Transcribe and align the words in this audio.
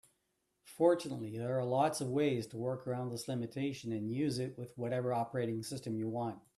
Fortunately, 0.65 1.37
there 1.37 1.59
are 1.59 1.63
lots 1.63 2.01
of 2.01 2.07
ways 2.09 2.47
to 2.47 2.57
work 2.57 2.87
around 2.87 3.11
this 3.11 3.27
limitation 3.27 3.91
and 3.91 4.11
use 4.11 4.39
it 4.39 4.57
with 4.57 4.75
whatever 4.75 5.13
operating 5.13 5.61
system 5.61 5.95
you 5.95 6.07
want. 6.09 6.39